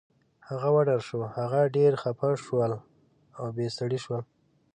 هغه 0.47 0.69
وډار 0.75 1.01
شو، 1.07 1.19
هغوی 1.35 1.65
ډېر 1.77 1.91
خفه 2.01 2.29
شول، 2.43 2.71
اوبې 3.41 3.67
سړې 3.77 3.99
شوې 4.03 4.19